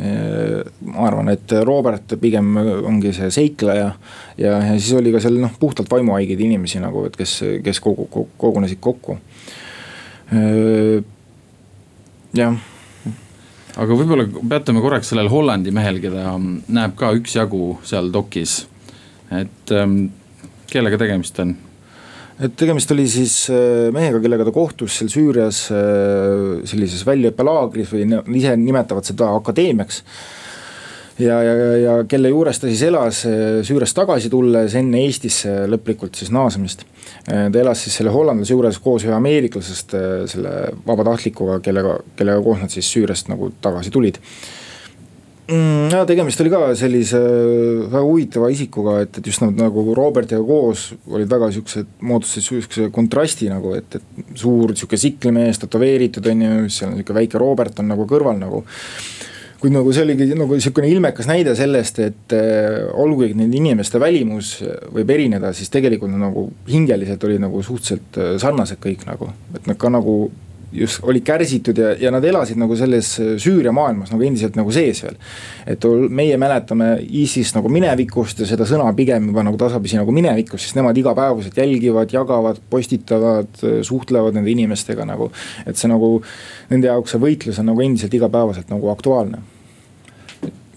[0.00, 3.90] Äh, ma arvan, et Robert pigem ongi see seikleja
[4.38, 8.06] ja, ja siis oli ka seal noh, puhtalt vaimuhaigeid inimesi nagu, et kes, kes kogu,
[8.40, 9.18] kogunesid kokku.
[10.30, 11.00] Äh,
[12.38, 12.54] jah
[13.78, 18.66] aga võib-olla peatume korraks sellel Hollandi mehel, keda näeb ka üksjagu seal dokis.
[19.30, 20.06] et ähm,
[20.70, 21.56] kellega tegemist on?
[22.40, 28.06] Et tegemist oli siis äh, mehega, kellega ta kohtus seal Süürias äh, sellises väljaõppelaagris või
[28.40, 30.02] ise nimetavad seda akadeemiaks.
[31.20, 33.24] ja, ja, ja kelle juures ta siis elas
[33.68, 36.86] Süüriast tagasi tulles enne Eestisse lõplikult siis naasmist.
[37.26, 39.92] ta elas siis selle hollandlase juures koos ühe ameeriklasest,
[40.32, 40.54] selle
[40.86, 44.20] vabatahtlikuga, kellega, kellega koos nad siis Süüriast nagu tagasi tulid
[45.50, 45.90] mm,?
[45.92, 47.20] ja tegemist oli ka sellise
[47.90, 53.50] väga huvitava isikuga, et, et just nagu Robertiga koos olid väga siuksed, moodustasid sihukese kontrasti
[53.52, 57.90] nagu, et, et suur sihuke siklimees, tätoveeritud on ju, seal on sihuke väike Robert on
[57.94, 58.64] nagu kõrval nagu
[59.60, 64.54] kuid nagu see oligi nagu sihukene ilmekas näide sellest, et äh, olgugi nende inimeste välimus
[64.94, 69.80] võib erineda, siis tegelikult nagu hingeliselt olid nagu suhteliselt äh, sarnased kõik nagu, et nad
[69.80, 70.16] ka nagu
[70.72, 73.08] just olid kärsitud ja, ja nad elasid nagu selles
[73.42, 75.16] Süüria maailmas nagu endiselt nagu sees veel.
[75.66, 80.68] et meie mäletame ISIS nagu minevikust ja seda sõna pigem juba nagu tasapisi nagu minevikust,
[80.68, 83.50] sest nemad igapäevaselt jälgivad, jagavad, postitavad,
[83.86, 85.30] suhtlevad nende inimestega nagu.
[85.66, 86.20] et see nagu,
[86.70, 89.42] nende jaoks see võitlus on nagu endiselt igapäevaselt nagu aktuaalne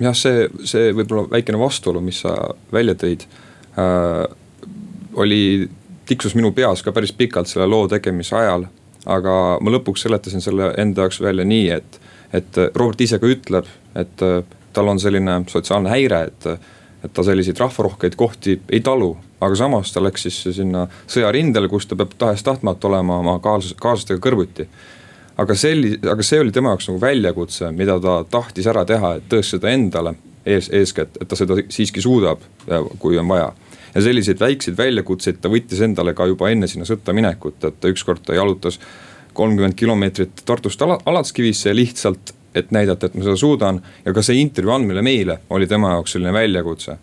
[0.01, 2.36] jah, see, see võib-olla väikene vastuolu, mis sa
[2.73, 3.27] välja tõid
[3.77, 4.23] äh,,
[5.13, 5.69] oli,
[6.10, 8.65] tiksus minu peas ka päris pikalt selle loo tegemise ajal
[9.10, 12.00] aga ma lõpuks seletasin selle enda jaoks välja nii, et,
[12.34, 13.68] et Robert ise ka ütleb,
[14.00, 14.42] et äh,
[14.74, 16.48] tal on selline sotsiaalne häire, et,
[17.04, 19.16] et ta selliseid rahvarohkeid kohti ei talu.
[19.44, 24.24] aga samas ta läks siis sinna sõjarindele, kus ta peab tahes-tahtmata olema oma kaas-, kaaslastega
[24.24, 24.68] kõrvuti.
[25.38, 29.28] aga selli-, aga see oli tema jaoks nagu väljakutse, mida ta tahtis ära teha, et
[29.30, 32.39] tõestada endale ees, eeskätt, et ta seda siiski suudab,
[33.00, 33.52] kui on vaja
[33.95, 38.23] ja selliseid väikseid väljakutseid ta võttis endale ka juba enne sinna sõtta minekut, et ükskord
[38.25, 38.79] ta jalutas
[39.34, 43.82] kolmkümmend kilomeetrit Tartust Al Alatskivisse lihtsalt, et näidata, et ma seda suudan.
[44.06, 46.97] ja ka see intervjuu andmine meile oli tema jaoks selline väljakutse.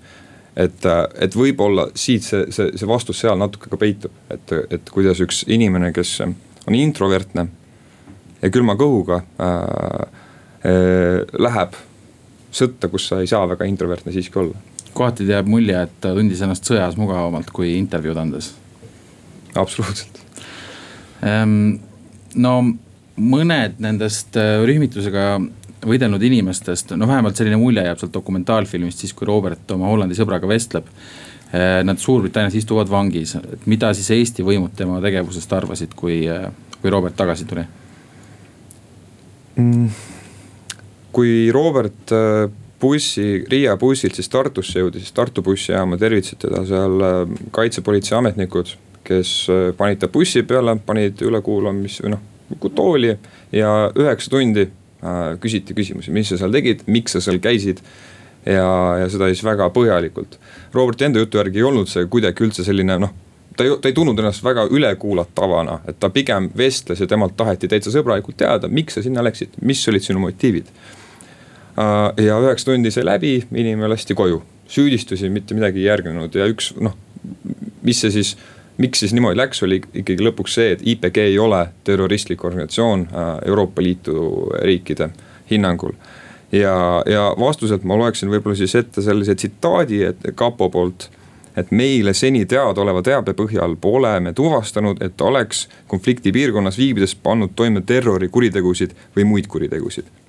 [0.57, 0.87] et,
[1.19, 5.45] et võib-olla siit see, see, see vastus seal natuke ka peitub, et, et kuidas üks
[5.47, 7.47] inimene, kes on introvertne
[8.43, 10.25] ja külma kõhuga äh,
[10.67, 11.79] äh, läheb
[12.51, 16.41] sõtta, kus sa ei saa väga introvertne siiski olla kohati jääb mulje, et ta tundis
[16.45, 18.55] ennast sõjas mugavamalt kui intervjuud andes.
[19.55, 20.21] absoluutselt
[21.27, 21.79] ehm,.
[22.37, 22.55] no
[23.21, 25.41] mõned nendest äh, rühmitusega
[25.87, 30.49] võidelnud inimestest, no vähemalt selline mulje jääb sealt dokumentaalfilmist, siis kui Robert oma Hollandi sõbraga
[30.49, 30.89] vestleb.
[31.51, 36.47] Äh, nad Suurbritannias istuvad vangis, et mida siis Eesti võimud tema tegevusest arvasid, kui, äh,
[36.79, 37.65] kui Robert tagasi tuli
[39.57, 39.89] mm.?
[41.11, 42.13] kui Robert
[42.81, 47.23] bussi, Riia bussilt siis Tartusse jõudis, siis Tartu bussijaama tervitasid teda seal äh,
[47.55, 48.77] kaitsepolitsei ametnikud.
[49.05, 52.21] kes äh, panid ta bussi peale, panid ülekuulamis või noh,
[52.75, 53.17] tooli
[53.53, 57.81] ja üheksa tundi äh, küsiti küsimusi, mis sa seal tegid, miks sa seal käisid
[58.47, 58.69] ja,
[59.01, 60.39] ja seda siis väga põhjalikult.
[60.75, 63.13] Roberti enda jutu järgi ei olnud see kuidagi üldse selline noh,
[63.57, 67.69] ta ei, ta ei tundnud ennast väga ülekuulatavana, et ta pigem vestles ja temalt taheti
[67.69, 70.71] täitsa sõbralikult teada, miks sa sinna läksid, mis olid sinu motiivid
[72.17, 76.73] ja üheksa tundi sai läbi, inimene lasti koju, süüdistusi mitte midagi ei järgnenud ja üks
[76.81, 76.97] noh,
[77.83, 78.35] mis see siis
[78.81, 83.31] miks siis niimoodi läks, oli ikkagi lõpuks see, et IPG ei ole terroristlik organisatsioon äh,
[83.51, 85.11] Euroopa Liidu riikide
[85.51, 85.93] hinnangul.
[86.53, 91.11] ja, ja vastuselt ma loeksin võib-olla siis ette sellise tsitaadi, et kapo poolt.
[91.57, 97.83] et meile seni teadaoleva teabe põhjal pole me tuvastanud, et oleks konfliktipiirkonnas viibides pannud toime
[97.87, 100.20] terrorikuritegusid või muid kuritegusid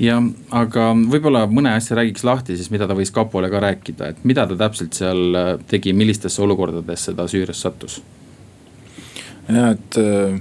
[0.00, 0.18] ja,
[0.54, 4.46] aga võib-olla mõne asja räägiks lahti siis, mida ta võis kapole ka rääkida, et mida
[4.48, 8.00] ta täpselt seal äh, tegi, millistesse olukordadesse ta Süürias sattus?
[9.48, 10.36] ja, et äh,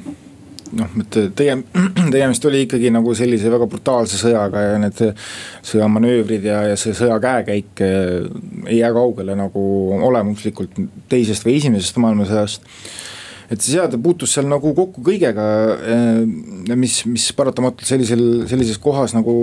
[0.76, 1.62] noh, et tege-,
[2.14, 5.02] tegemist oli ikkagi nagu sellise väga brutaalse sõjaga ja need
[5.66, 8.30] sõjamanöövrid ja, ja see sõja käekäik äh,
[8.68, 9.66] ei jää kaugele nagu
[10.10, 10.80] olemuslikult
[11.12, 12.72] teisest või esimesest maailmasõjast
[13.50, 15.48] et see seade puutus seal nagu kokku kõigega,
[15.96, 19.36] eh, mis, mis paratamatult sellisel, sellises kohas nagu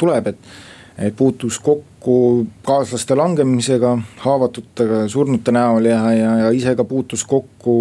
[0.00, 0.54] tuleb, et.
[0.94, 7.74] et puutus kokku kaaslaste langemisega, haavatutega, surnute näol ja, ja, ja ise ka puutus kokku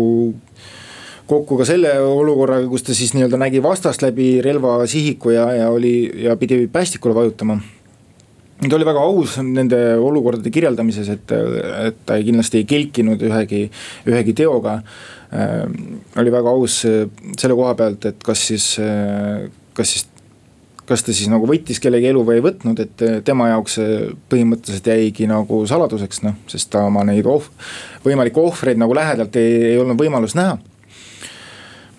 [1.29, 5.93] kokku ka selle olukorraga, kus ta siis nii-öelda nägi vastast läbi relvasihiku ja, ja oli
[6.25, 7.59] ja pidi päästikule vajutama
[8.69, 11.33] ta oli väga aus nende olukordade kirjeldamises, et,
[11.87, 13.65] et ta kindlasti ei kelkinud ühegi,
[14.09, 14.79] ühegi teoga.
[15.33, 20.09] Oli väga aus selle koha pealt, et kas siis äh,, kas siis
[20.87, 23.99] kas ta siis nagu võttis kellegi elu või ei võtnud, et tema jaoks see
[24.31, 27.47] põhimõtteliselt jäigi nagu saladuseks, noh, sest ta oma neid ohv-,
[28.03, 30.57] võimalikke ohvreid nagu lähedalt ei, ei olnud võimalust näha.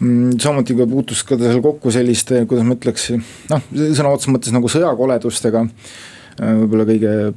[0.02, 3.08] Mm, samuti puutus ka ta seal kokku selliste, kuidas ma ütleks,
[3.48, 5.64] noh sõna otseses mõttes nagu sõjakoledustega.
[6.34, 7.34] Äh, võib-olla kõige äh,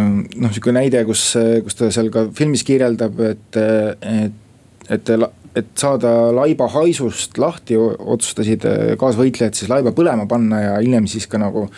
[0.00, 1.28] noh, sihuke näide, kus,
[1.66, 4.46] kus ta seal ka filmis kirjeldab, et, et,
[4.90, 5.12] et,
[5.56, 8.66] et saada laiba haisust lahti, otsustasid
[9.00, 11.68] kaasvõitlejad siis laiba põlema panna ja hiljem siis ka nagu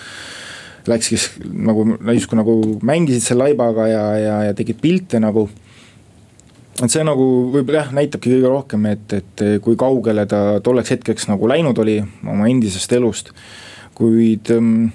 [0.86, 1.18] läkski
[1.52, 1.84] nagu
[2.14, 5.48] justkui nagu mängisid selle laibaga ja, ja, ja tegid pilte nagu.
[6.82, 11.28] Et see nagu võib-olla jah, näitabki kõige rohkem, et, et kui kaugele ta tolleks hetkeks
[11.30, 13.30] nagu läinud oli oma endisest elust,
[13.94, 14.88] kuid ähm,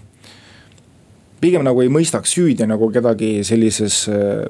[1.40, 4.48] pigem nagu ei mõistaks süüdi nagu kedagi sellises äh,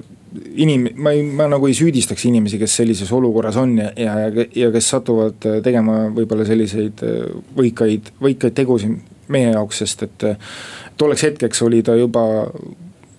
[0.56, 4.72] inim-, ma ei, ma nagu ei süüdistaks inimesi, kes sellises olukorras on ja, ja, ja
[4.74, 8.98] kes satuvad äh, tegema võib-olla selliseid äh, võikaid, võikaid tegusid
[9.34, 10.28] meie jaoks, sest et
[10.98, 12.24] tolleks hetkeks oli ta juba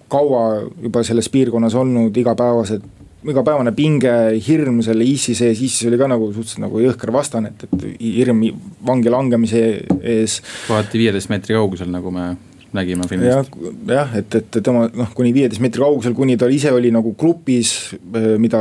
[0.08, 2.86] kaua juba selles piirkonnas olnud igapäevased
[3.28, 4.12] igapäevane pinge,
[4.46, 8.44] hirm selle issi sees, issis oli ka nagu suhteliselt nagu jõhker vastane, et, et hirm
[8.86, 9.62] vangi langemise
[9.98, 10.38] ees.
[10.68, 12.30] kohati viieteist meetri kaugusel, nagu me
[12.76, 13.72] nägime filmist ja,.
[13.94, 17.74] jah, et, et tema noh, kuni viieteist meetri kaugusel, kuni ta ise oli nagu grupis,
[17.94, 18.60] eh, mida,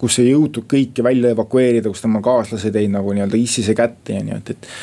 [0.00, 4.26] kus ei jõutud kõiki välja evakueerida, kus tema kaaslased jäid nagu nii-öelda issise kätte ja
[4.26, 4.74] nii, et, et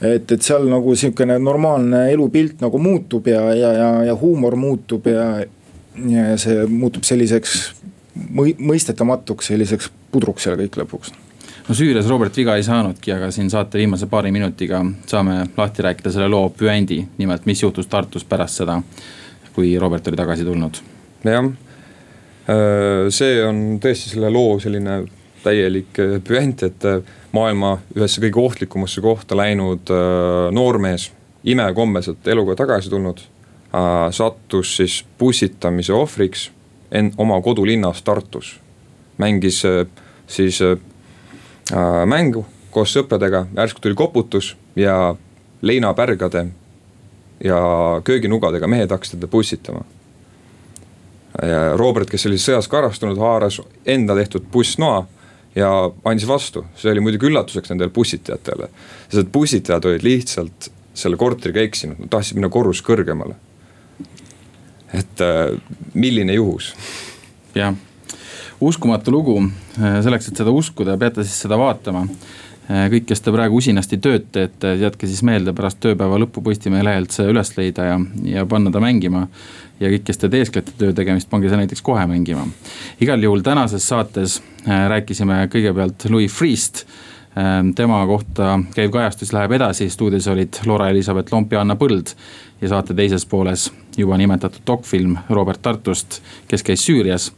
[0.00, 5.06] et, et seal nagu sihukene normaalne elupilt nagu muutub ja, ja, ja, ja huumor muutub
[5.12, 5.26] ja,
[6.08, 7.58] ja see muutub selliseks
[8.30, 11.12] mõistetamatuks, selliseks pudruks seal kõik lõpuks
[11.70, 16.10] no Süürias Robert viga ei saanudki, aga siin saate viimase paari minutiga saame lahti rääkida
[16.10, 18.80] selle loo püendi, nimelt mis juhtus Tartus pärast seda,
[19.54, 20.80] kui Robert oli tagasi tulnud.
[21.24, 25.04] jah, äh, see on tõesti selle loo selline
[25.44, 29.94] täielik äh, püent, et äh, maailma ühesse kõige ohtlikumasse kohta läinud
[30.50, 31.12] noormees,
[31.44, 33.22] imekombeselt eluga tagasi tulnud,
[34.10, 36.48] sattus siis pussitamise ohvriks
[36.90, 38.56] en-, oma kodulinnas Tartus.
[39.22, 39.62] mängis
[40.26, 40.58] siis
[42.06, 45.14] mängu koos sõpradega, järsku tuli koputus ja
[45.62, 46.46] leinapärgade
[47.44, 47.60] ja
[48.04, 49.84] kööginugadega mehed hakkasid teda pussitama.
[51.42, 55.06] ja Robert, kes oli sõjas karastunud, haaras enda tehtud pussnoa
[55.54, 55.70] ja
[56.04, 58.68] andis vastu, see oli muidugi üllatuseks nendele pussitajatele.
[59.08, 63.34] sest et pussitajad olid lihtsalt selle korteriga eksinud, nad tahtsid minna korrus kõrgemale.
[64.94, 65.58] et äh,
[65.94, 66.74] milline juhus.
[67.54, 67.74] jah
[68.60, 69.40] uskumatu lugu,
[69.80, 72.04] äh, selleks, et seda uskuda, peate siis seda vaatama.
[72.70, 76.84] Äh, kõik, kes te praegu usinasti tööd teete, jätke siis meelde pärast tööpäeva lõppu Postimehe
[76.86, 79.26] lehelt see üles leida ja, ja panna ta mängima.
[79.80, 82.46] ja kõik, kes te teesklete töö tegemist, pange see näiteks kohe mängima.
[83.00, 86.84] igal juhul tänases saates äh, rääkisime kõigepealt Louis Freeh'st
[87.78, 92.10] tema kohta käiv kajastus läheb edasi, stuudios olid Laura-Elisabeth Lomp ja Anna Põld.
[92.60, 97.30] ja saate teises pooles juba nimetatud dokfilm Robert Tartust, kes käis Süürias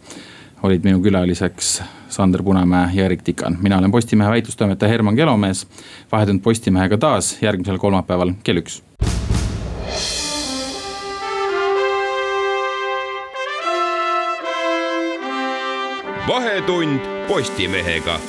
[0.63, 3.59] olid minu külaliseks Sander Punamäe ja Erik Tikan.
[3.63, 5.67] mina olen Postimehe väitlustoimetaja Herman Kelomees.
[6.13, 8.83] vahetund Postimehega taas järgmisel kolmapäeval kell üks.
[16.29, 18.21] vahetund Postimehega